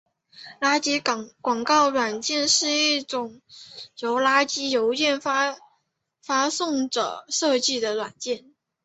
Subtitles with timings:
[0.59, 3.39] 垃圾广告软件是一种
[3.99, 8.51] 由垃圾邮件发送者设计的软件。